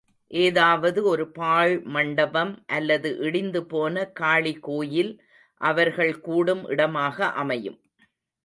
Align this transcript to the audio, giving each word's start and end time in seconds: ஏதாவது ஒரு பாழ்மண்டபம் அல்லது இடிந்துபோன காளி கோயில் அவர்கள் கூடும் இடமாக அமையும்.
ஏதாவது 0.31 0.99
ஒரு 1.03 1.25
பாழ்மண்டபம் 1.39 2.53
அல்லது 2.67 3.09
இடிந்துபோன 3.19 4.05
காளி 4.11 4.53
கோயில் 4.59 5.13
அவர்கள் 5.61 6.19
கூடும் 6.19 6.63
இடமாக 6.67 7.31
அமையும். 7.35 7.79